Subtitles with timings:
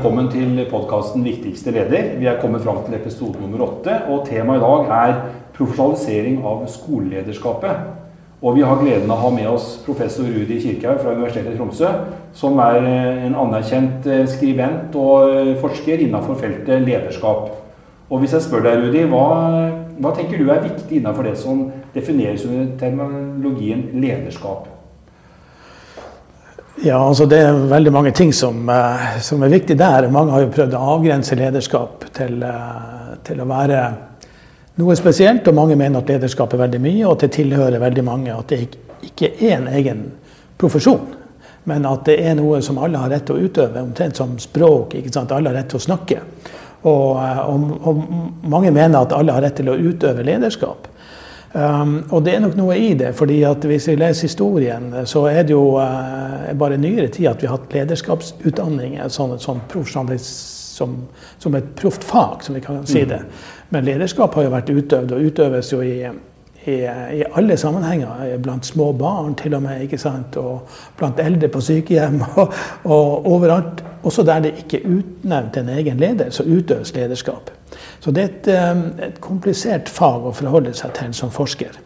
[0.00, 2.18] velkommen til podkasten 'Viktigste leder'.
[2.18, 5.14] Vi er kommet fram til episode nummer åtte, og temaet i dag er
[5.52, 7.70] profesjonalisering av skolelederskapet.
[8.42, 11.56] Og vi har gleden av å ha med oss professor Rudi Kirkhaug fra Universitetet i
[11.58, 11.92] Tromsø,
[12.32, 17.50] som er eh, en anerkjent eh, skribent og eh, forsker innenfor feltet lederskap.
[18.10, 19.28] Og hvis jeg spør deg, Rudi, hva,
[20.00, 24.79] hva tenker du er viktig innenfor det som defineres under terminologien lederskap?
[26.82, 30.06] Ja, altså Det er veldig mange ting som, eh, som, er viktig der.
[30.08, 33.80] Mange har jo prøvd å avgrense lederskap til, eh, til, å være
[34.80, 35.48] noe spesielt.
[35.48, 38.32] Og mange mener at lederskap er veldig mye, og at det tilhører veldig mange.
[38.32, 38.62] At det
[39.04, 40.00] ikke er en egen
[40.56, 41.04] profesjon,
[41.64, 43.82] men at det er noe som alle har rett til å utøve.
[43.82, 44.94] Omtrent som språk.
[44.94, 45.32] ikke sant?
[45.32, 46.22] Alle har rett til å snakke.
[46.82, 50.88] Og, eh, og, og mange mener at alle har rett til å utøve lederskap.
[51.52, 53.10] Um, og det er nok noe i det.
[53.18, 57.42] fordi at Hvis vi leser historien, så er det jo uh, bare nyere tid at
[57.42, 59.60] vi har hatt lederskapsutdanninger sånn, sånn
[60.20, 60.96] som,
[61.38, 63.18] som, et proft fag, som vi kan si det.
[63.18, 63.48] Mm.
[63.68, 66.06] Men lederskap har jo vært utøvd, og utøves jo i,
[66.64, 66.76] i,
[67.18, 68.38] i, alle sammenhenger.
[68.38, 70.38] Blant små barn til og med, ikke sant?
[70.38, 72.22] og blant eldre på sykehjem.
[72.40, 73.82] Og, og overalt.
[74.06, 77.50] Også der det ikke er utnevnt en egen leder, så utøves lederskap.
[78.00, 81.78] Så det er et, eh, et komplisert fag å forholde seg til som forsker.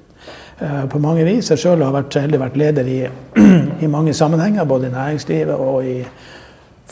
[0.58, 1.50] Eh, på mange vis.
[1.50, 3.00] Jeg sjøl har vært, heldig vært leder i,
[3.82, 5.96] i, mange sammenhenger, både i næringslivet og i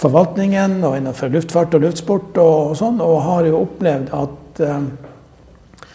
[0.03, 5.89] forvaltningen og innenfor luftfart og luftsport og, sånn, og har jo opplevd at, eh,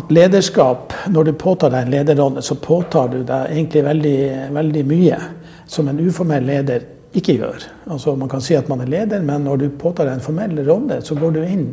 [0.00, 4.18] at lederskap, når du påtar deg en lederrolle, så påtar du deg egentlig veldig,
[4.56, 5.20] veldig mye
[5.68, 7.64] som en uformell leder ikke gjør.
[7.90, 10.60] Altså Man kan si at man er leder, men når du påtar deg en formell
[10.68, 11.68] rolle, så går du inn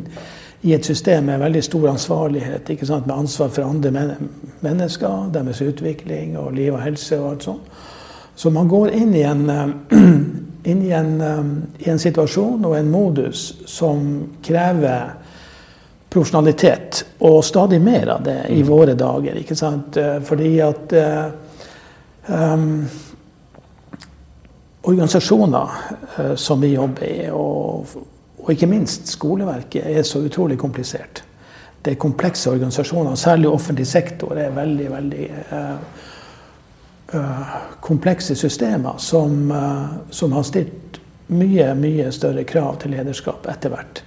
[0.66, 2.68] i et system med veldig stor ansvarlighet.
[2.68, 4.16] Med ansvar for andre
[4.60, 7.76] mennesker, deres utvikling og liv og helse og alt sånt.
[8.36, 9.46] Så man går inn i en,
[10.70, 11.12] inn i en,
[11.78, 14.02] i en situasjon og en modus som
[14.44, 15.14] krever
[16.12, 18.68] profesjonalitet, og stadig mer av det i mm.
[18.68, 19.36] våre dager.
[19.36, 19.98] ikke sant?
[20.24, 20.94] Fordi at
[22.28, 22.86] um,
[24.86, 25.78] organisasjoner
[26.18, 27.96] uh, som vi jobber i, og
[28.46, 31.24] og ikke minst skoleverket er så utrolig komplisert.
[31.82, 36.04] Det er komplekse organisasjoner, særlig offentlig sektor er veldig, veldig uh,
[37.14, 43.74] uh, komplekse systemer som, uh, som, har stilt mye, mye større krav til lederskap etter
[43.74, 44.02] hvert.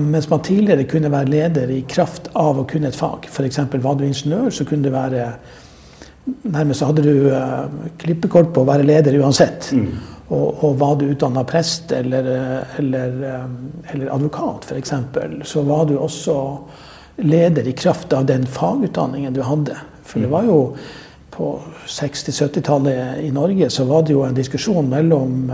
[0.00, 3.28] mens man tidligere kunne være leder i kraft av å kunne et fag.
[3.30, 3.58] F.eks.
[3.72, 5.28] var du ingeniør, så kunne du være
[6.24, 7.30] Nærmest hadde du
[7.98, 9.70] klippekort på å være leder uansett.
[9.72, 9.90] Mm.
[10.30, 12.28] Og, og var du utdanna prest eller,
[12.78, 13.46] eller, eh,
[13.94, 14.92] eller advokat f.eks.,
[15.48, 16.36] så var du også
[17.24, 19.74] leder i kraft av den fagutdanningen du hadde.
[20.06, 20.60] For det var jo
[21.34, 21.50] på
[21.88, 25.50] 60-70-tallet i Norge så var det jo en diskusjon mellom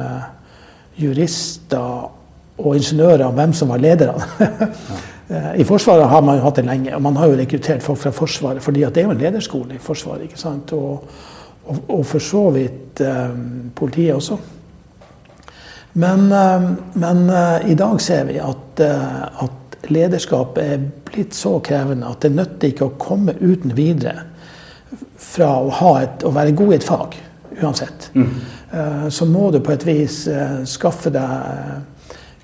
[1.00, 2.08] jurister
[2.56, 4.28] og ingeniører om hvem som var lederne.
[5.28, 8.12] I Forsvaret har man jo hatt det lenge, og man har jo rekruttert folk fra
[8.14, 10.28] Forsvaret fordi det er jo en lederskole i Forsvaret.
[10.28, 10.70] ikke sant?
[10.76, 11.08] Og,
[11.66, 13.32] og, og for så vidt eh,
[13.74, 14.38] politiet også.
[15.96, 21.54] Men, eh, men eh, i dag ser vi at, eh, at lederskap er blitt så
[21.64, 24.26] krevende at det nytter ikke å komme uten videre
[25.16, 25.70] fra å,
[26.02, 27.16] et, å være god i et fag,
[27.62, 28.10] uansett.
[28.14, 28.30] Mm.
[29.14, 30.16] Så må du på et vis
[30.68, 31.95] skaffe deg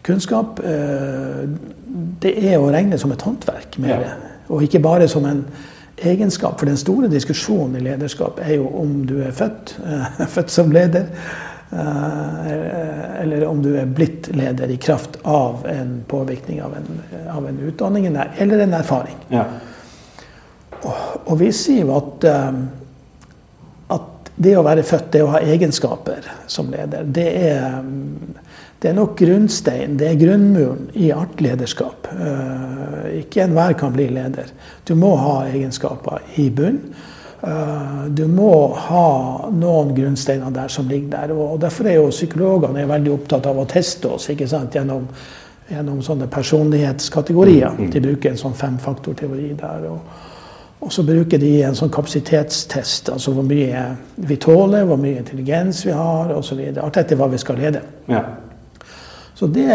[0.02, 0.58] kunnskap.
[2.22, 4.40] Det er å regne som et håndverk, mer, ja.
[4.50, 5.44] og ikke bare som en
[6.02, 6.58] egenskap.
[6.58, 9.76] For den store diskusjonen i lederskap er jo om du er født,
[10.34, 11.10] født som leder.
[11.72, 16.98] Eh, eller om du er blitt leder i kraft av en påvirkning av en,
[17.32, 19.16] av en utdanning eller en erfaring.
[19.32, 19.46] Ja.
[20.82, 20.92] Og,
[21.24, 22.26] og, vi sier jo eh, at
[24.36, 27.82] det å være født, det å ha egenskaper som leder, det er,
[28.80, 32.08] det er nok grunnsteinen, det er grunnmuren i alt lederskap.
[32.12, 34.48] Eh, ikke enhver kan bli leder.
[34.88, 36.80] Du må ha egenskaper i bunn.
[37.42, 39.06] Eh, du må ha
[39.52, 41.36] noen grunnsteiner der som ligger der.
[41.36, 44.74] og Derfor er jo psykologene veldig opptatt av å teste oss ikke sant?
[44.74, 45.06] Gjennom,
[45.68, 47.76] gjennom sånne personlighetskategorier.
[47.76, 47.90] Mm, mm.
[47.92, 49.90] De bruker en sånn femfaktorteori der.
[49.92, 50.31] Og,
[50.82, 53.12] og, så bruker de en sånn kapasitetstest.
[53.14, 53.84] Altså hvor mye
[54.28, 56.58] vi tåler, hvor mye intelligens vi har osv.
[56.82, 57.84] Alt etter hva vi skal lede.
[58.10, 58.24] Ja.
[59.38, 59.70] Så det,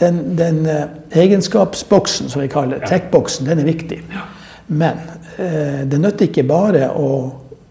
[0.00, 0.86] den, den eh,
[1.24, 2.94] egenskapsboksen, som vi kaller det, ja.
[2.94, 4.00] trekkboksen, den er viktig.
[4.70, 5.02] Men
[5.36, 7.08] Eh, det nytter ikke bare å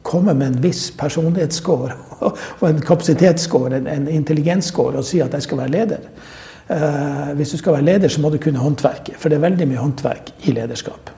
[0.03, 1.93] komme med en viss personlighetsscore
[2.27, 6.07] og en kapasitetsscore, en, en intelligensscore, og si at jeg skal være leder.
[6.73, 9.15] Eh, hvis du skal være leder, så må du kunne håndverket.
[9.19, 11.13] For det er veldig mye håndverk i lederskap.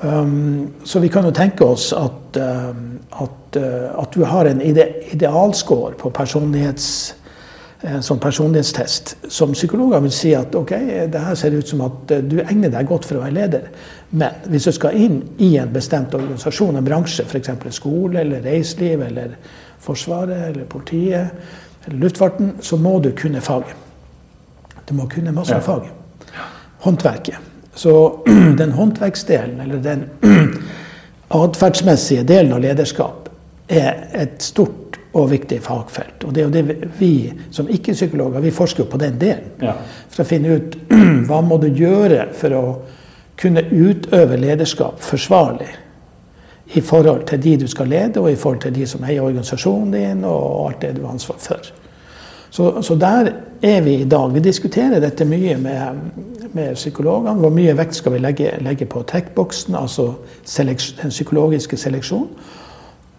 [0.00, 4.60] Um, så vi kan jo tenke oss at, um, at, uh, at du har en
[4.60, 7.14] ide idealscore på personlighets
[7.84, 9.14] en sånn personlighetstest.
[9.32, 10.72] Som psykologer vil si at ok,
[11.12, 13.66] det her ser ut som at du egner deg godt for å være leder.
[14.16, 17.52] Men hvis du skal inn i en bestemt organisasjon, en bransje, f.eks.
[17.76, 19.38] skole eller reiseliv eller
[19.86, 23.76] Forsvaret eller politiet eller luftfarten, så må du kunne faget.
[24.88, 25.92] Du må kunne masse av faget.
[26.82, 27.55] Håndverket.
[27.76, 27.92] Så
[28.58, 30.04] den håndverksdelen, eller den
[31.28, 33.28] atferdsmessige delen av lederskap,
[33.68, 36.24] er et stort og viktig fagfelt.
[36.24, 37.14] Og det er jo det vi
[37.54, 39.54] som ikke-psykologer vi forsker på den delen.
[39.64, 39.74] Ja.
[40.12, 40.76] For å finne ut
[41.28, 42.64] hva må du gjøre for å
[43.36, 45.72] kunne utøve lederskap forsvarlig
[46.76, 49.92] i forhold til de du skal lede, og i forhold til de som eier organisasjonen
[49.92, 51.68] din, og alt det du har ansvar for.
[52.50, 53.30] Så, så, der
[53.62, 54.34] er vi i dag.
[54.34, 55.98] Vi diskuterer dette mye med,
[56.52, 57.40] med psykologene.
[57.40, 60.12] Hvor mye vekt skal vi legge, legge på trekkboksen, altså
[60.56, 62.28] den psykologiske seleksjonen.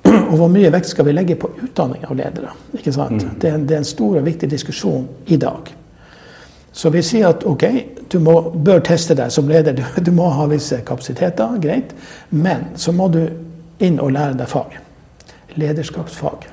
[0.07, 2.53] Og hvor mye vekt skal vi legge på utdanning av ledere?
[2.77, 3.24] Ikke sant?
[3.24, 3.35] Mm.
[3.41, 5.71] Det, er en, det, er en, stor og viktig diskusjon i dag.
[6.71, 7.63] Så vi sier at ok,
[8.12, 9.75] du må, bør teste deg som leder.
[9.75, 11.95] Du, du, må ha visse kapasiteter, greit.
[12.30, 13.23] Men så må du
[13.83, 14.77] inn og lære deg fag.
[15.57, 16.47] Lederskapsfag.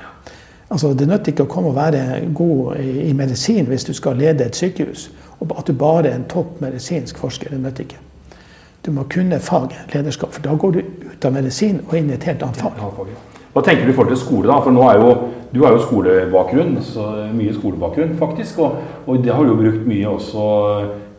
[0.71, 4.17] Altså, det nytter ikke å komme og være god i, i, medisin hvis du skal
[4.19, 5.11] lede et sykehus.
[5.41, 7.53] Og at du bare er en topp medisinsk forsker.
[7.53, 8.01] Det nytter ikke.
[8.85, 12.19] Du må kunne faget lederskap, for da går du ut av medisin og inn i
[12.19, 12.81] et helt annet fag.
[13.55, 14.59] Hva tenker du i forhold til skole, da?
[14.65, 15.13] For nå er jo,
[15.55, 18.59] du har jo skolebakgrunn, så mye skolebakgrunn faktisk.
[18.61, 20.49] Og, og, det har du jo brukt mye også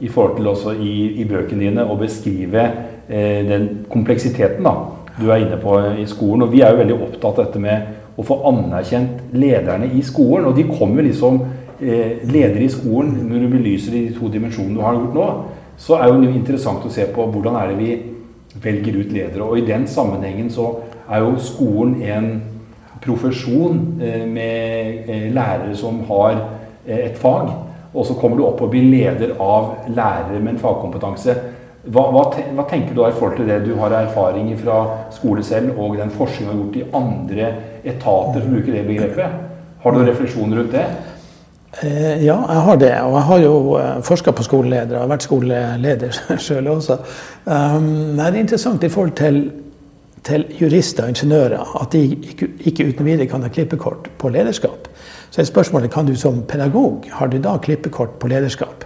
[0.04, 2.66] i forhold til også i, i bøkene dine å beskrive
[3.08, 4.76] eh, den kompleksiteten da,
[5.16, 6.44] du er inne på i skolen.
[6.46, 10.50] Og vi er jo veldig opptatt av dette med å få anerkjent lederne i skolen.
[10.50, 11.42] Og de kommer liksom
[11.80, 15.30] eh, ledere i skolen når du belyser de to dimensjonene du har gjort nå.
[15.78, 17.96] Så er det jo interessant å se på hvordan er det vi
[18.64, 19.44] velger ut ledere.
[19.44, 20.72] Og i den sammenhengen så
[21.12, 22.30] er jo skolen en
[23.04, 26.40] profesjon eh, med eh, lærere som har
[26.86, 27.52] eh, et fag.
[27.96, 31.36] Og så kommer du opp og blir leder av lærere med en fagkompetanse.
[31.86, 32.24] Hva, hva,
[32.56, 34.80] hva, tenker du da i forhold til det du har erfaring fra
[35.14, 37.52] skole selv, og den forskningen du har gjort i andre
[37.86, 39.44] etater som bruker det begrepet?
[39.84, 40.86] Har du refleksjoner rundt det?
[42.24, 42.94] Ja, jeg har det.
[43.04, 43.56] Og jeg har jo
[44.08, 46.98] forska på skoleledere og vært skoleleder sjøl også.
[47.46, 49.44] Um, det er interessant i forhold til
[50.26, 54.88] til jurister og ingeniører at de ikke, ikke uten videre kan ha klippekort på lederskap.
[55.30, 58.86] Så er spørsmålet kan du som pedagog har du da klippekort på lederskap.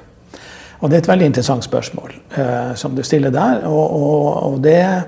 [0.80, 3.66] Og Det er et veldig interessant spørsmål uh, som du stiller der.
[3.68, 5.04] Og, og, og det,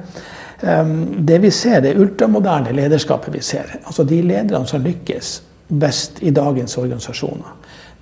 [0.61, 5.31] det, vi ser, det ultramoderne lederskapet vi ser, altså de lederne som lykkes
[5.67, 7.55] best i dagens organisasjoner,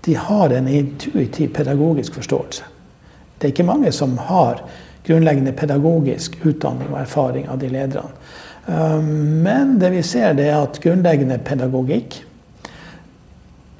[0.06, 2.64] de har en intuitiv pedagogisk forståelse.
[3.38, 4.64] Det er ikke mange som har
[5.08, 8.12] grunnleggende pedagogisk utdanning og erfaring av de lederne.
[8.68, 9.08] Um,
[9.44, 12.20] men det vi ser, det er at grunnleggende pedagogikk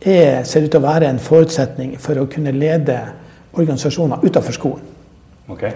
[0.02, 2.98] er, ser ut til å være en forutsetning for å kunne lede
[3.54, 4.86] organisasjoner utenfor skolen.
[5.50, 5.74] Okay.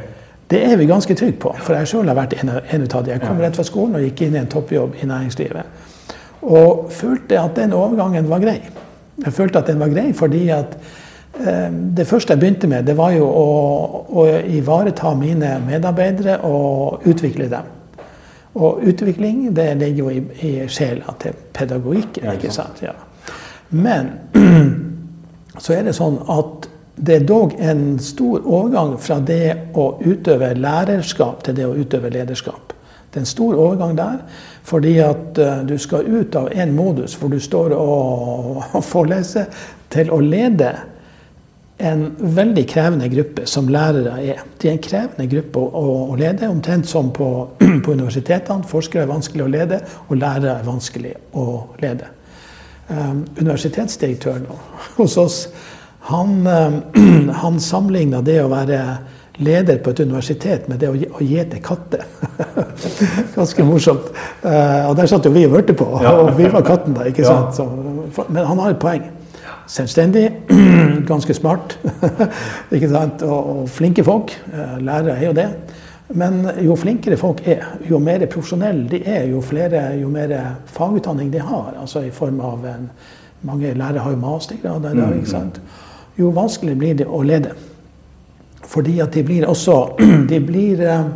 [0.54, 3.16] Det er vi ganske trygge på, for jeg sjøl har vært en, en av de.
[3.16, 5.80] Jeg kom rett fra skolen og gikk inn i en toppjobb i næringslivet.
[6.44, 8.60] Og følte at den overgangen var grei.
[9.24, 10.78] Jeg følte at den var grei fordi at
[11.40, 13.46] Eh, det første jeg begynte med, det var jo å,
[14.14, 17.72] å ivareta mine medarbeidere og utvikle dem.
[18.54, 22.30] Og utvikling det ligger jo i, i sjela til pedagogikken.
[22.36, 22.84] ikke sant?
[22.86, 22.94] Ja.
[23.70, 24.12] Men
[25.64, 30.54] så er det sånn at det er dog en stor overgang fra det å utøve
[30.54, 32.74] lærerskap til det å utøve lederskap.
[33.10, 34.22] Det er en stor overgang der,
[34.66, 39.50] fordi at uh, du skal ut av en modus hvor du står og foreleser,
[39.94, 40.72] til å lede
[41.84, 44.42] en veldig krevende gruppe som lærere er.
[44.62, 45.84] De er en krevende gruppe å,
[46.14, 47.30] å lede, omtrent som på,
[47.86, 48.66] på, universitetene.
[48.70, 51.48] Forskere er vanskelig å lede, og lærere er vanskelig å
[51.82, 52.10] lede.
[52.90, 54.46] Um, universitetsdirektøren
[54.98, 55.38] hos oss
[56.10, 56.80] han, um,
[57.44, 58.80] han sammenligna det å være
[59.42, 62.04] leder på et universitet med det å, gjete katter.
[63.38, 64.12] Ganske morsomt.
[64.44, 67.08] Uh, og der satt jo vi og hørte på, og vi var katten da.
[67.10, 67.58] ikke sant?
[67.58, 69.08] Så, men han har et poeng
[69.70, 70.28] selvstendig,
[71.12, 71.78] ganske smart
[72.76, 73.24] ikke sant?
[73.26, 74.36] Og, og, flinke folk.
[74.52, 75.48] Eh, lærere er jo det.
[76.14, 80.34] Men jo flinkere folk er, jo mer profesjonelle de er, jo, flere, jo mer
[80.70, 82.90] fagutdanning de har, altså i form av en,
[83.44, 84.86] Mange lærere har jo mastergrad.
[84.88, 85.58] ikke sant?
[86.16, 87.54] Jo vanskeligere blir det å lede.
[88.64, 89.78] Fordi at de blir også
[90.32, 91.08] De blir uh,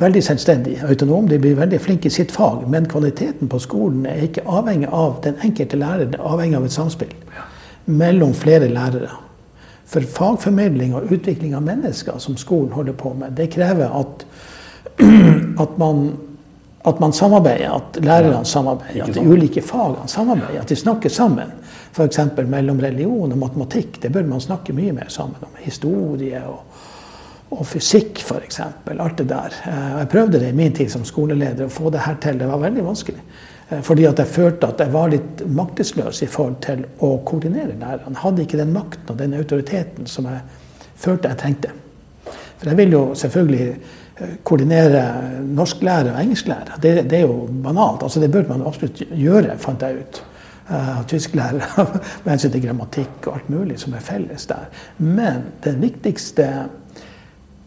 [0.00, 1.28] veldig selvstendige, autonome.
[1.28, 2.64] De blir veldig flinke i sitt fag.
[2.70, 6.68] Men kvaliteten på skolen er ikke avhengig av den enkelte lærer, det er avhengig av
[6.68, 7.16] et samspill
[7.90, 9.10] mellom flere lærere.
[9.90, 14.26] For fagformidling og utvikling av mennesker, som skolen holder på med, det krever at,
[15.64, 16.04] at, man,
[16.86, 21.50] at man, samarbeider, at lærerne samarbeider, at de ulike fagene samarbeider, at de snakker sammen.
[21.90, 22.20] F.eks.
[22.46, 23.98] mellom religion og matematikk.
[24.02, 25.56] Det bør man snakke mye mer sammen om.
[25.58, 26.78] Historie og,
[27.50, 28.60] og fysikk, f.eks.
[28.62, 29.56] Alt det der.
[29.66, 32.38] Eh, jeg prøvde det i min tid som skoleleder, å få det her til.
[32.38, 33.24] Det var veldig vanskelig.
[33.70, 37.74] Eh, fordi at jeg følte at jeg var litt maktesløs i forhold til å koordinere
[37.74, 38.14] lærerne.
[38.14, 40.42] Jeg hadde ikke den makten og den autoriteten som jeg
[41.00, 41.74] følte jeg trengte.
[42.60, 45.04] For jeg vil jo selvfølgelig eh, koordinere
[45.42, 46.78] norsklærer og engelsklærer.
[46.78, 48.02] Det, det, er jo banalt.
[48.06, 50.26] altså Det bør man absolutt gjøre, fant jeg ut.
[50.70, 51.84] Uh, tysklærere
[52.22, 54.68] med hensyn til grammatikk og alt mulig som er felles der.
[55.02, 56.46] Men det viktigste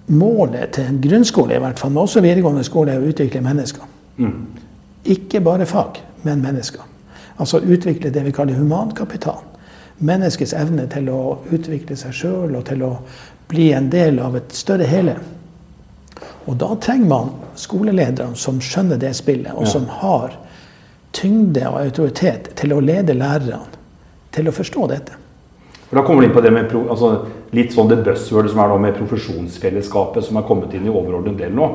[0.08, 3.84] målet til en grunnskole, i hvert fall, men også videregående skole, er å utvikle mennesker.
[4.18, 4.46] Mm.
[5.04, 6.86] Ikke bare fag, men mennesker.
[7.38, 9.42] Altså utvikle det vi kaller humankapital.
[10.00, 12.94] Menneskets evne til å utvikle seg sjøl og til å
[13.52, 15.18] bli en del av et større hele.
[16.48, 20.36] Og da trenger man skoleledere som skjønner det spillet, og som har
[21.14, 23.62] tyngde og autoritet til å lede lærerne
[24.34, 25.20] til å forstå dette.
[25.88, 27.10] For Da kommer vi inn på det med altså,
[27.54, 31.38] litt sånn det buzzwordet som er nå med profesjonsfellesskapet, som er kommet inn i overordnet
[31.38, 31.68] del nå.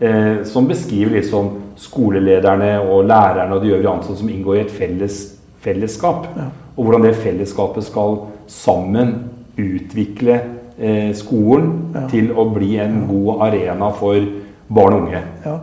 [0.00, 1.50] Eh, som beskriver liksom
[1.80, 5.20] skolelederne og lærerne og de øvrige ansatte som inngår i et felles,
[5.64, 6.24] fellesskap.
[6.36, 6.48] Ja.
[6.76, 9.14] Og hvordan det fellesskapet skal sammen
[9.60, 10.40] utvikle
[10.78, 12.08] eh, skolen ja.
[12.12, 14.20] til å bli en god arena for
[14.68, 15.22] barn og unge.
[15.44, 15.58] Ja.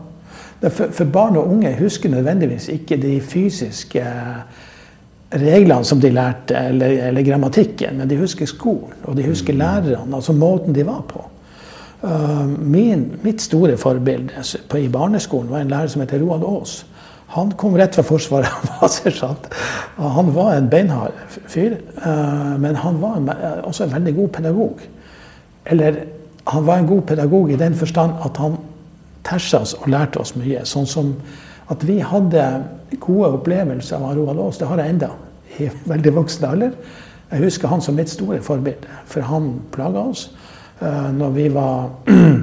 [0.70, 4.04] For, for, barn og unge husker nødvendigvis ikke de fysiske
[5.34, 9.60] reglene som de lærte, eller, eller grammatikken, men de husker skolen, og de husker mm.
[9.60, 11.26] lærerne, altså måten de var på.
[12.04, 16.86] Uh, min, mitt store forbilde på, i barneskolen var en lærer som heter Roald Aas.
[17.34, 18.46] Han kom rett fra Forsvaret.
[18.60, 19.48] Han var sersjant.
[19.98, 21.16] Han var en beinhard
[21.48, 23.24] fyr, uh, men han var
[23.64, 24.84] også en veldig god pedagog.
[25.66, 26.04] Eller
[26.48, 28.58] han var en god pedagog i den forstand at han
[29.34, 30.64] tersa oss og lærte oss mye.
[30.68, 31.14] Sånn som
[31.72, 32.44] at vi hadde
[33.02, 34.60] gode opplevelser av Roald Aas.
[34.62, 35.10] Det har jeg enda
[35.58, 36.78] i veldig voksen alder.
[37.34, 40.28] Jeg husker han som mitt store forbilde, for han plaga oss.
[40.82, 41.90] Uh, når vi var,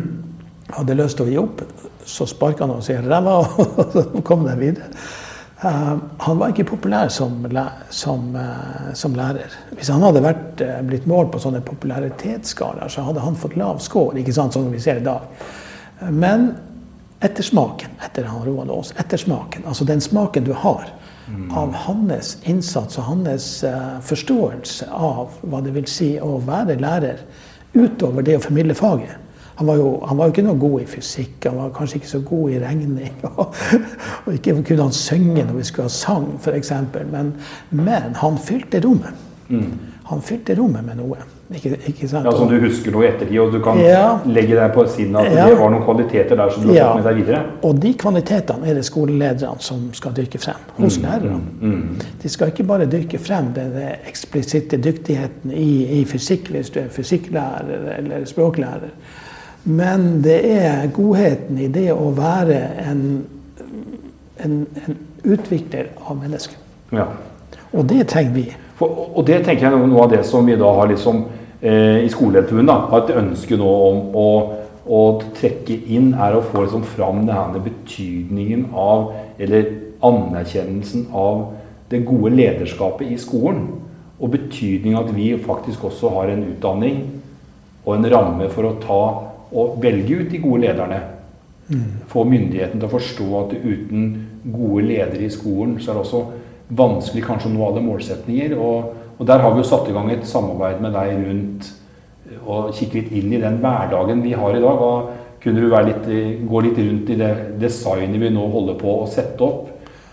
[0.78, 1.62] hadde lyst til å gi opp,
[2.08, 4.90] så sparka han oss i ræva, og så kom det videre.
[5.60, 7.44] Uh, han var ikke populær som,
[7.94, 9.54] som, uh, som, lærer.
[9.76, 14.18] Hvis han hadde vært, blitt målt på sånne popularitetsskalaer, så hadde han fått lav score,
[14.18, 15.46] ikke sant, sånn som vi ser i dag.
[16.10, 16.48] Men
[17.20, 20.88] ettersmaken etter han Roald Aas, ettersmaken, altså den smaken du har
[21.54, 23.48] av hans innsats og hans
[24.02, 27.20] forståelse av hva det vil si å være lærer,
[27.74, 29.18] utover det å formidle faget.
[29.60, 32.08] Han var, jo, han var jo ikke noe god i fysikk, han var kanskje ikke
[32.08, 33.10] så god i regning.
[33.28, 33.58] Og,
[34.24, 36.72] og ikke kunne han synge når vi skulle ha sang, f.eks.
[37.12, 37.34] Men,
[37.68, 39.20] men han fylte rommet.
[39.50, 39.74] Mm.
[40.08, 41.26] Han fylte rommet med noe.
[41.50, 42.24] Ikke, ikke sant?
[42.24, 44.20] Ja, Som du husker noe i ettertid, og du kan ja.
[44.30, 45.46] legge deg på sinnet at ja.
[45.50, 46.84] det var noen kvaliteter der som du har ja.
[46.86, 47.40] fått med deg videre?
[47.66, 51.08] Og de kvalitetene er det skolelederne som skal dyrke frem hos mm.
[51.08, 51.40] lærerne.
[51.40, 51.72] Mm.
[51.72, 52.12] mm.
[52.22, 56.94] De skal ikke bare dyrke frem den eksplisitte dyktigheten i, i, fysikk, hvis du er
[56.94, 58.94] fysikklærer eller språklærer.
[59.64, 63.02] Men det er godheten i det å være en,
[64.38, 66.62] en, en utvikler av mennesker.
[66.94, 67.10] Ja.
[67.74, 68.46] Og det trenger vi.
[68.78, 71.26] For, og det tenker jeg er noe av det som vi da har liksom
[71.60, 74.28] eh, i Skolelederforbundet har et ønske nå om å,
[74.86, 75.00] å,
[75.36, 79.70] trekke inn, er å få liksom fram denne betydningen av, eller
[80.06, 81.46] anerkjennelsen av
[81.90, 83.66] det gode lederskapet i skolen.
[84.20, 87.02] Og betydningen av at vi faktisk også har en utdanning
[87.86, 89.02] og en ramme for å ta
[89.50, 91.00] og velge ut de gode lederne.
[91.70, 91.86] Mm.
[92.10, 94.06] Få myndigheten til å forstå at uten
[94.44, 96.22] gode ledere i skolen, så er det også
[96.76, 98.56] vanskelig kanskje å nå alle målsetninger.
[98.58, 101.66] Og, og, der har vi jo satt i gang et samarbeid med deg rundt
[102.40, 104.80] og kikke litt inn i den hverdagen vi har i dag.
[104.80, 106.06] Og kunne du litt,
[106.48, 109.68] gå litt rundt i det designet vi nå holder på å sette opp,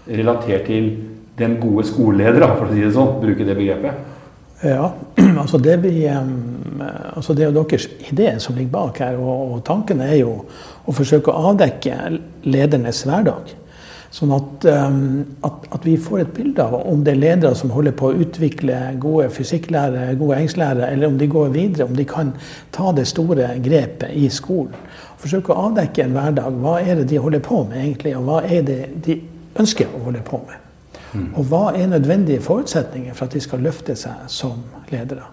[0.07, 0.91] relatert til
[1.37, 4.05] den gode skoleleder, for å si det sånn, bruke det begrepet?
[4.65, 4.89] Ja,
[5.41, 6.09] altså det, blir,
[7.13, 9.19] altså det er jo deres idé som ligger bak her.
[9.21, 10.33] Og tanken er jo
[10.87, 13.53] å forsøke å avdekke ledernes hverdag.
[14.13, 14.99] Sånn at, um,
[15.43, 18.19] at, at, vi får et bilde av om det er ledere som holder på å
[18.23, 22.31] utvikle gode fysikklærere, gode engelsklærere, eller om de går videre, om de kan
[22.75, 24.77] ta det store grepet i skolen.
[25.19, 26.61] Forsøke å avdekke en hverdag.
[26.63, 29.19] Hva er det de holder på med egentlig, og hva er det de
[29.59, 30.63] ønsker å holde på med?
[31.11, 31.29] Mm.
[31.39, 34.61] Og hva er nødvendige forutsetninger for at de skal løfte seg som
[34.93, 35.25] ledere?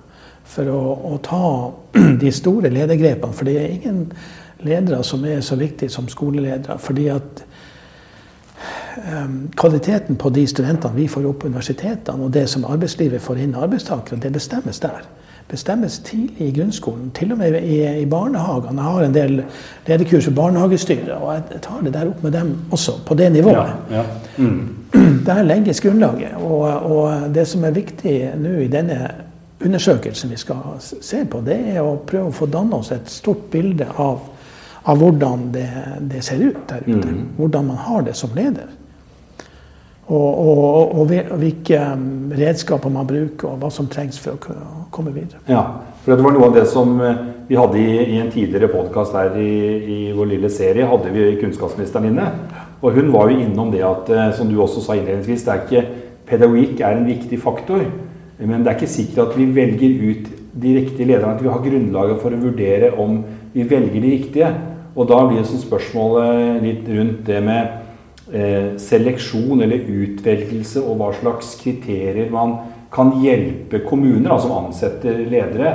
[0.51, 0.81] For å,
[1.15, 1.45] å ta
[2.23, 3.37] de store ledergrepene.
[3.37, 4.09] For det er ingen
[4.65, 6.79] ledere som er så viktige som skoleledere.
[6.79, 7.45] fordi at
[9.57, 13.55] kvaliteten på de studentene vi får opp på universitetene, og det som arbeidslivet får inn
[13.59, 15.05] arbeidstakere, det bestemmes der.
[15.49, 18.81] Bestemmes tidlig i grunnskolen, til og med i, i barnehagene.
[18.81, 19.35] Jeg har en del
[19.87, 23.75] lederkurs for barnehagestyret, og jeg tar det der opp med dem også, på det nivået.
[23.91, 24.05] Ja, ja.
[24.39, 24.85] Mm.
[25.27, 26.37] Der legges grunnlaget.
[26.41, 26.63] Og,
[26.97, 28.99] og det som er viktig nå i denne
[29.65, 33.51] undersøkelsen vi skal se på, det er å prøve å få danne oss et stort
[33.53, 34.25] bilde av,
[34.85, 35.69] av hvordan det,
[36.11, 37.09] det, ser ut der ute.
[37.09, 37.29] Mm.
[37.37, 38.73] Hvordan man har det som leder.
[40.05, 45.15] Og, og, og, hvilke um, redskaper man bruker, og hva som trengs for å komme
[45.15, 45.41] videre.
[45.49, 45.63] Ja,
[46.05, 49.17] for Det var noe av det som eh, vi hadde i, i en tidligere podkast
[49.17, 50.85] her i, i, vår lille serie.
[50.91, 52.27] hadde vi kunnskapsministeren inne.
[52.85, 55.65] Og hun var jo innom det at, eh, som du også sa innledningsvis, det er
[55.65, 57.87] ikke pedagogikk er en viktig faktor.
[58.43, 61.33] Men det er ikke sikkert at vi velger ut de riktige lederne.
[61.39, 63.23] At vi har grunnlaget for å vurdere om
[63.55, 64.53] vi velger de riktige.
[64.95, 67.81] Og da blir det som spørsmålet litt rundt det med
[68.25, 72.55] seleksjon eller utvelgelse, og hva slags kriterier man
[72.95, 75.73] kan hjelpe kommuner, altså ansetter ledere,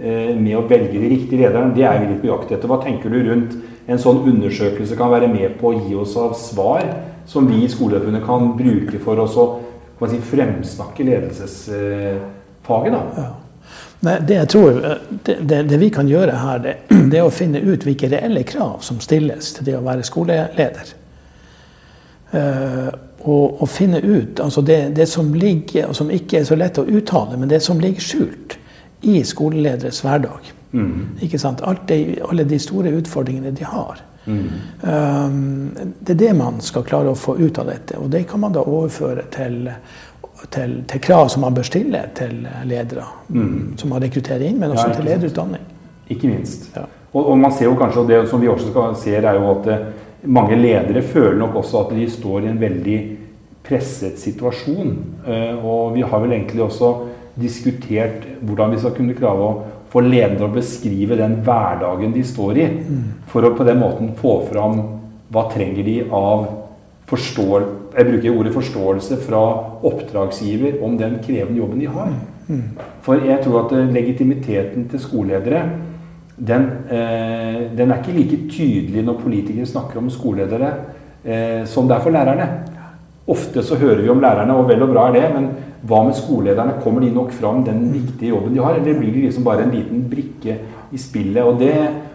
[0.00, 1.74] eh, med å velge de riktige lederne.
[1.76, 2.68] Det er vi litt på jakt etter.
[2.68, 3.56] Hva tenker du rundt
[3.86, 6.86] en sånn undersøkelse kan være med på å gi oss av svar
[7.26, 9.46] som vi i Skolelederforbundet kan bruke for oss å
[10.08, 12.92] si, fremsnakke ledelsesfaget.
[12.92, 13.28] da.
[14.02, 14.80] Nei, det jeg tror,
[15.22, 16.76] det, det, det, vi kan gjøre her, det,
[17.12, 20.96] det, er å finne ut hvilke reelle krav som stilles til det å være skoleleder.
[22.32, 26.86] Og, og, finne ut altså det, som ligger, og som ikke er så lett å
[26.88, 28.56] uttale, men det som ligger skjult
[29.06, 30.48] i skolelederes hverdag.
[30.72, 31.18] Mm.
[31.22, 31.62] Ikke sant?
[31.86, 34.00] Det, alle de store utfordringene de har.
[34.24, 34.48] Mm.
[34.80, 35.70] Um,
[36.00, 37.98] det er det man skal klare å få ut av dette.
[37.98, 39.68] Og det kan man da overføre til,
[40.54, 43.06] til, til krav som man bør stille til ledere.
[43.28, 43.74] Mm.
[43.80, 45.66] Som man rekrutterer inn, men også ja, til lederutdanning.
[46.12, 46.70] Ikke minst.
[46.76, 46.86] Ja.
[47.12, 49.68] Og, og, man ser jo kanskje, og det som vi også ser, er jo at
[49.68, 49.84] eh,
[50.24, 52.98] mange ledere føler nok også at de står i en veldig
[53.66, 54.94] presset situasjon.
[55.26, 56.94] Uh, og vi har vel egentlig også
[57.40, 59.52] diskutert hvordan vi skal kunne klare å
[59.92, 62.66] få ledere å beskrive den hverdagen de står i.
[63.32, 64.80] For å på den måten få fram
[65.32, 66.48] hva trenger de av
[67.08, 69.40] forståel jeg bruker ordet forståelse fra
[69.84, 72.12] oppdragsgiver om den krevende jobben de har.
[73.04, 75.62] For jeg tror at eh, legitimiteten til skoleledere
[76.36, 80.72] den, eh, den er ikke like tydelig når politikere snakker om skoleledere
[81.24, 82.48] eh, som det er for lærerne.
[83.28, 85.50] Ofte så hører vi om lærerne, og vel og bra er det, men
[85.86, 86.80] hva med skolelederne?
[86.82, 89.74] Kommer de nok fram den viktige jobben de har, eller blir de liksom bare en
[89.74, 90.58] liten brikke
[90.92, 91.42] i spillet?
[91.42, 91.74] Og det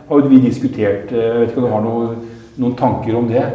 [0.10, 1.12] har jo vi diskutert.
[1.12, 2.28] Eh, jeg vet ikke om du har noen,
[2.58, 3.46] noen tanker om det?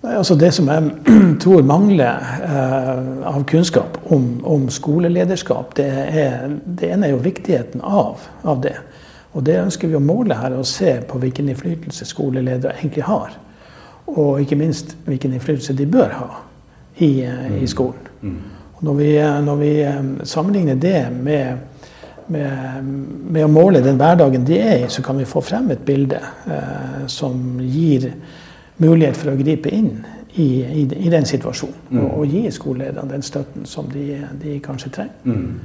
[0.00, 0.92] Nei, altså Det som jeg
[1.42, 7.84] tror mangler eh, av kunnskap om, om skolelederskap, det, er, det, ene er jo viktigheten
[7.84, 8.78] av, av, det.
[9.32, 13.38] Og det ønsker vi å måle her, og se på hvilken innflytelse skoleledere egentlig har
[14.16, 16.28] og ikke minst hvilken innflytelse de bør ha
[16.96, 17.66] i, eh, i mm.
[17.66, 18.08] skolen.
[18.74, 21.56] Og Når vi, eh, når vi, eh, sammenligner det med,
[22.28, 22.84] med,
[23.30, 26.20] med, å måle den hverdagen de er i, så kan vi få frem et bilde
[26.46, 28.12] eh, som gir
[28.76, 31.76] mulighet for å gripe inn i, i, i den situasjonen.
[31.90, 32.04] Mm.
[32.04, 35.14] Og, og, gi skolelederne den støtten som de, de kanskje trenger.
[35.24, 35.60] Mm.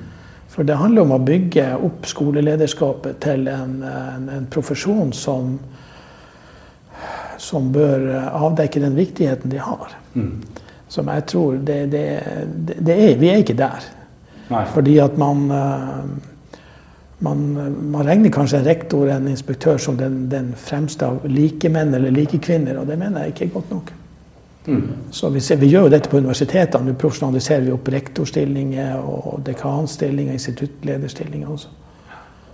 [0.56, 5.58] For det handler om å bygge opp skolelederskapet til en, en, en profesjon som,
[7.44, 9.98] som bør avdekke den viktigheten de har.
[10.14, 10.38] Mm.
[10.88, 12.06] Som jeg tror det, det,
[12.80, 13.90] det, er Vi er ikke der.
[14.48, 14.64] Nei.
[14.72, 16.56] Fordi at man, eh,
[17.26, 17.44] man,
[17.92, 22.80] man regner kanskje en rektor en inspektør som den, den fremste av likemenn eller likekvinner,
[22.80, 23.94] og det mener jeg ikke er godt nok.
[24.66, 24.84] Mm.
[25.12, 26.90] Så vi, ser, vi, gjør jo dette på universitetene.
[26.92, 31.74] Nå profesjonaliserer vi opp rektorstillinger og dekanstillinger, instituttlederstillinger også.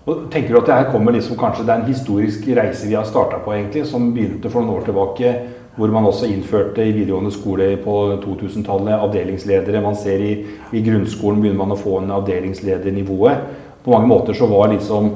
[0.09, 2.97] Og tenker du at det her kommer liksom kanskje Det er en historisk reise vi
[2.97, 5.33] har starta på, egentlig, som begynte for noen år tilbake.
[5.75, 7.93] Hvor man også innførte i videregående skole på
[8.25, 9.81] 2000-tallet avdelingsledere.
[9.81, 10.31] Man ser i,
[10.71, 13.45] i, grunnskolen begynner man å få en avdelingsledernivået.
[13.85, 15.13] På mange måter så var liksom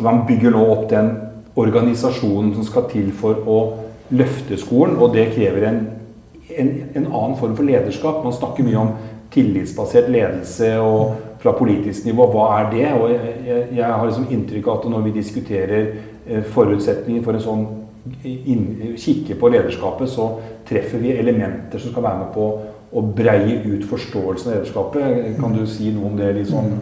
[0.00, 1.10] Man bygger nå opp den
[1.54, 3.56] organisasjonen som skal til for å
[4.10, 5.82] løfte skolen, og det krever en,
[6.58, 8.22] en, en annen form for lederskap.
[8.24, 8.94] Man snakker mye om
[9.32, 12.28] tillitsbasert ledelse og fra politisk nivå.
[12.32, 12.88] Hva er det?
[12.98, 15.86] Og jeg, jeg har liksom inntrykk av at når vi diskuterer
[16.26, 17.64] eh, forutsetninger for en sånn
[18.26, 20.28] inn, kikke på lederskapet, så
[20.68, 22.48] treffer vi elementer som skal være med på
[22.92, 25.36] å breie ut forståelsen av lederskapet.
[25.40, 26.74] Kan du si noe om det liksom,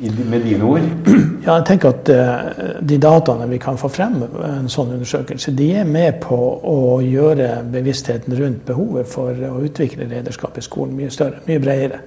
[0.00, 0.80] med dine ord?
[1.46, 5.68] Ja, jeg tenker at uh, De dataene vi kan få frem en sånn undersøkelse, de
[5.78, 11.12] er med på å gjøre bevisstheten rundt behovet for å utvikle lederskap i skolen mye
[11.14, 12.00] større, mye bredere.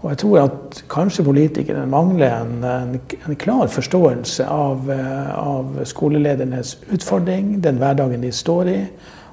[0.00, 2.94] Og jeg tror at kanskje politikerne mangler en, en,
[3.28, 8.78] en klar forståelse av, eh, av, skoleledernes utfordring, den hverdagen de står i,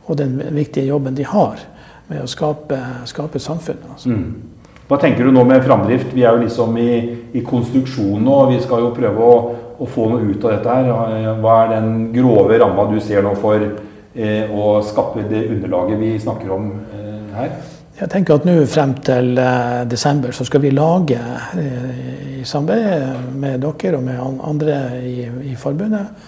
[0.06, 1.64] og den viktige jobben de har
[2.08, 3.88] med å skape, skape samfunnet.
[3.96, 4.12] Altså.
[4.12, 4.57] Mm.
[4.88, 6.14] Hva tenker du nå med framdrift?
[6.16, 6.92] Vi er jo liksom i,
[7.36, 8.36] i konstruksjon nå.
[8.44, 9.40] og Vi skal jo prøve å,
[9.76, 11.34] å, få noe ut av dette her.
[11.44, 16.14] Hva er den grove ramma du ser nå for eh, å skaffe det underlaget vi
[16.24, 17.58] snakker om eh, her?
[17.98, 21.18] Jeg tenker at nå frem til eh, desember så skal vi lage,
[21.58, 25.16] eh, i samarbeid med dere og med andre i,
[25.52, 26.28] i forbundet,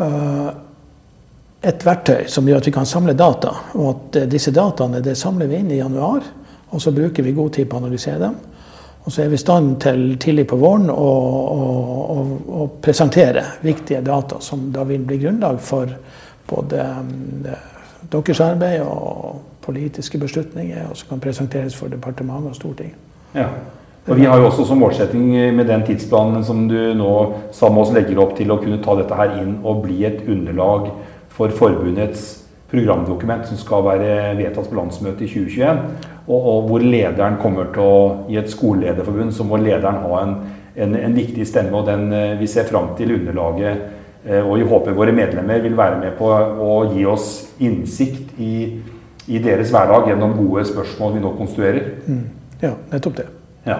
[0.00, 0.46] eh,
[1.64, 3.52] et verktøy som gjør at vi kan samle data.
[3.76, 6.24] Og at disse dataene det samler vi inn i januar,
[6.74, 8.34] og så bruker vi god tid på å analysere dem.
[9.04, 11.64] Og så er vi i stand til tidlig på våren å, å,
[12.14, 12.22] å,
[12.64, 15.92] å presentere viktige data som da vil bli grunnlag for
[16.48, 16.86] både
[18.10, 23.00] deres arbeid og politiske beslutninger, og som kan presenteres for departementet og Stortinget.
[23.36, 23.48] Ja.
[24.04, 27.12] Og Vi har jo også som målsetting med den tidsplanen som du nå
[27.56, 30.26] sammen med oss legger opp til å kunne ta dette her inn og bli et
[30.28, 30.90] underlag
[31.32, 32.43] for forbundets
[32.74, 35.82] programdokument som skal være vedtatt på landsmøtet i 2021.
[36.26, 37.96] Og, og, hvor lederen kommer til å
[38.32, 40.38] I et skolelederforbund så må lederen ha en,
[40.74, 41.76] en, en viktig stemme.
[41.78, 43.84] og den eh, Vi ser fram til underlaget,
[44.24, 47.30] eh, og vi håper våre medlemmer vil være med på å gi oss
[47.62, 48.54] innsikt i
[49.26, 51.94] i deres hverdag gjennom gode spørsmål vi nå konstruerer.
[52.06, 52.24] Mm.
[52.60, 53.26] Ja, nettopp det.
[53.64, 53.78] Ja.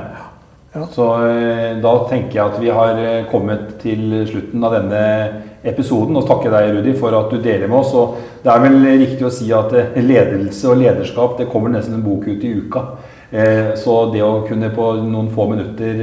[0.75, 0.87] Ja.
[0.91, 5.03] Så eh, da tenker jeg at vi har eh, kommet til slutten av denne
[5.65, 6.17] episoden.
[6.19, 7.93] Og takke deg, Rudi, for at du deler med oss.
[7.95, 12.01] Og det er vel riktig å si at eh, ledelse og lederskap det kommer nesten
[12.01, 12.87] en bok ut i uka.
[13.35, 15.97] Så det å kunne på noen få minutter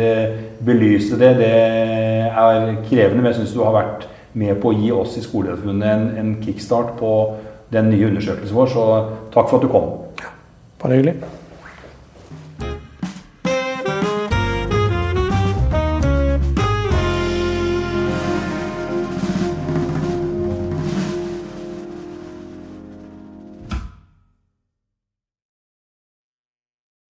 [0.68, 1.52] belyse det, det
[2.28, 3.22] er krevende.
[3.22, 6.38] Men jeg syns du har vært med på å gi oss i Skolelederforbundet en, en
[6.44, 7.14] kickstart på
[7.72, 8.74] den nye undersøkelsen vår.
[8.76, 8.88] Så
[9.32, 9.94] takk for at du kom.
[10.84, 11.22] Bare hyggelig.